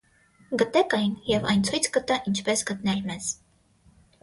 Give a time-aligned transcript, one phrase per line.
[0.61, 3.31] Գտեք այն և այն ցույց կտա ինչպես գտնել մեզ։